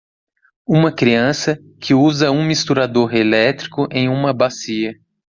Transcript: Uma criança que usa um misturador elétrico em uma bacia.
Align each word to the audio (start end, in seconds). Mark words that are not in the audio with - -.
Uma 0.67 0.91
criança 0.91 1.59
que 1.79 1.93
usa 1.93 2.31
um 2.31 2.43
misturador 2.43 3.13
elétrico 3.13 3.87
em 3.91 4.09
uma 4.09 4.33
bacia. 4.33 4.99